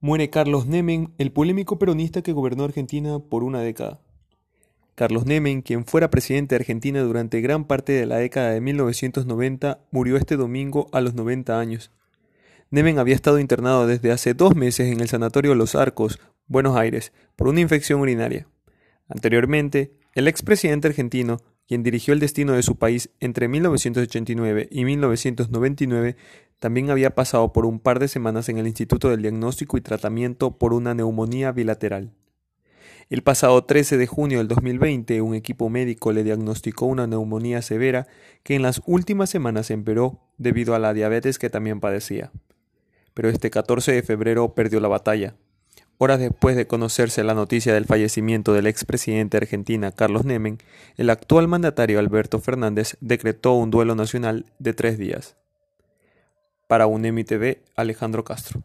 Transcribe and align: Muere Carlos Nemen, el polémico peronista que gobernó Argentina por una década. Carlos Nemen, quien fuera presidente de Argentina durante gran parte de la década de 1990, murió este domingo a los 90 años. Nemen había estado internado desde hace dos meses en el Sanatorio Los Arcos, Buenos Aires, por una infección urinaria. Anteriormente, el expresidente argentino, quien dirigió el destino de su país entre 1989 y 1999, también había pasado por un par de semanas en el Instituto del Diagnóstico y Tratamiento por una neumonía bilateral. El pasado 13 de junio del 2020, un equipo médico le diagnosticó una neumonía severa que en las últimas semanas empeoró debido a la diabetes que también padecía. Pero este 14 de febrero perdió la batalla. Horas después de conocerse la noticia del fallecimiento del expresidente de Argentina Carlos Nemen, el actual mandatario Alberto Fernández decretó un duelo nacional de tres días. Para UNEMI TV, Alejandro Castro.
Muere 0.00 0.28
Carlos 0.28 0.66
Nemen, 0.66 1.14
el 1.16 1.32
polémico 1.32 1.78
peronista 1.78 2.20
que 2.20 2.32
gobernó 2.32 2.64
Argentina 2.64 3.18
por 3.18 3.42
una 3.42 3.60
década. 3.60 3.98
Carlos 4.94 5.24
Nemen, 5.24 5.62
quien 5.62 5.86
fuera 5.86 6.10
presidente 6.10 6.54
de 6.54 6.60
Argentina 6.60 7.00
durante 7.00 7.40
gran 7.40 7.64
parte 7.64 7.92
de 7.92 8.04
la 8.04 8.18
década 8.18 8.50
de 8.50 8.60
1990, 8.60 9.80
murió 9.90 10.18
este 10.18 10.36
domingo 10.36 10.88
a 10.92 11.00
los 11.00 11.14
90 11.14 11.58
años. 11.58 11.90
Nemen 12.70 12.98
había 12.98 13.14
estado 13.14 13.38
internado 13.38 13.86
desde 13.86 14.12
hace 14.12 14.34
dos 14.34 14.54
meses 14.54 14.92
en 14.92 15.00
el 15.00 15.08
Sanatorio 15.08 15.54
Los 15.54 15.74
Arcos, 15.74 16.18
Buenos 16.46 16.76
Aires, 16.76 17.14
por 17.34 17.48
una 17.48 17.60
infección 17.60 18.00
urinaria. 18.00 18.46
Anteriormente, 19.08 19.94
el 20.14 20.28
expresidente 20.28 20.88
argentino, 20.88 21.38
quien 21.66 21.82
dirigió 21.82 22.12
el 22.12 22.20
destino 22.20 22.52
de 22.52 22.62
su 22.62 22.76
país 22.76 23.08
entre 23.18 23.48
1989 23.48 24.68
y 24.70 24.84
1999, 24.84 26.16
también 26.58 26.90
había 26.90 27.14
pasado 27.14 27.52
por 27.52 27.66
un 27.66 27.80
par 27.80 27.98
de 27.98 28.08
semanas 28.08 28.48
en 28.48 28.58
el 28.58 28.66
Instituto 28.66 29.10
del 29.10 29.22
Diagnóstico 29.22 29.76
y 29.76 29.82
Tratamiento 29.82 30.56
por 30.58 30.72
una 30.72 30.94
neumonía 30.94 31.52
bilateral. 31.52 32.12
El 33.08 33.22
pasado 33.22 33.62
13 33.64 33.98
de 33.98 34.06
junio 34.08 34.38
del 34.38 34.48
2020, 34.48 35.20
un 35.20 35.34
equipo 35.34 35.68
médico 35.68 36.12
le 36.12 36.24
diagnosticó 36.24 36.86
una 36.86 37.06
neumonía 37.06 37.62
severa 37.62 38.08
que 38.42 38.56
en 38.56 38.62
las 38.62 38.82
últimas 38.84 39.30
semanas 39.30 39.70
empeoró 39.70 40.18
debido 40.38 40.74
a 40.74 40.80
la 40.80 40.92
diabetes 40.92 41.38
que 41.38 41.50
también 41.50 41.78
padecía. 41.78 42.32
Pero 43.14 43.28
este 43.28 43.50
14 43.50 43.92
de 43.92 44.02
febrero 44.02 44.54
perdió 44.54 44.80
la 44.80 44.88
batalla. 44.88 45.36
Horas 45.98 46.18
después 46.18 46.56
de 46.56 46.66
conocerse 46.66 47.22
la 47.22 47.34
noticia 47.34 47.72
del 47.72 47.86
fallecimiento 47.86 48.52
del 48.52 48.66
expresidente 48.66 49.38
de 49.38 49.44
Argentina 49.44 49.92
Carlos 49.92 50.24
Nemen, 50.24 50.58
el 50.96 51.08
actual 51.10 51.48
mandatario 51.48 52.00
Alberto 52.00 52.40
Fernández 52.40 52.96
decretó 53.00 53.52
un 53.52 53.70
duelo 53.70 53.94
nacional 53.94 54.46
de 54.58 54.74
tres 54.74 54.98
días. 54.98 55.36
Para 56.66 56.88
UNEMI 56.88 57.22
TV, 57.22 57.62
Alejandro 57.76 58.24
Castro. 58.24 58.62